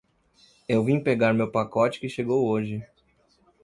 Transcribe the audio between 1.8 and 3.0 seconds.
que chegou hoje.